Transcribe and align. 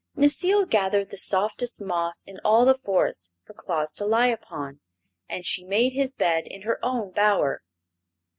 Necile 0.17 0.65
gathered 0.67 1.11
the 1.11 1.17
softest 1.19 1.79
moss 1.79 2.23
in 2.23 2.39
all 2.43 2.65
the 2.65 2.73
forest 2.73 3.29
for 3.45 3.53
Claus 3.53 3.93
to 3.93 4.03
lie 4.03 4.29
upon, 4.29 4.79
and 5.29 5.45
she 5.45 5.63
made 5.63 5.93
his 5.93 6.11
bed 6.15 6.47
in 6.47 6.63
her 6.63 6.83
own 6.83 7.11
bower. 7.11 7.61